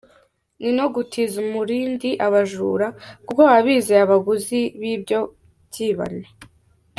Ni 0.59 0.69
no 0.77 0.85
gutiza 0.93 1.35
umurindi 1.45 2.09
abajura 2.25 2.87
kuko 3.25 3.39
baba 3.47 3.61
bizeye 3.67 4.01
abaguzi 4.05 4.59
b’ibyo 4.79 5.19
byibano. 5.69 6.27